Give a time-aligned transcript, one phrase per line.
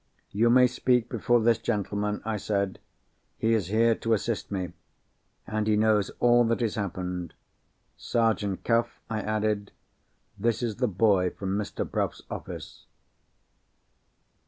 [0.31, 2.79] "You may speak before this gentleman," I said.
[3.37, 4.73] "He is here to assist me;
[5.45, 7.35] and he knows all that has happened.
[7.97, 9.71] Sergeant Cuff," I added,
[10.39, 11.87] "this is the boy from Mr.
[11.87, 12.87] Bruff's office."